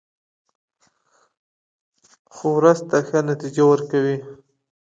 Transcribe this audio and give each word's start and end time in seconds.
خو 2.33 2.45
وروسته 2.57 2.95
ښه 3.07 3.19
نتیجه 3.29 3.63
ورکوي. 3.67 4.17